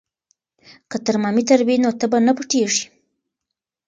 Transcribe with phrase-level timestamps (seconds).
[0.89, 2.83] که ترمامیتر وي نو تبه نه پټیږي.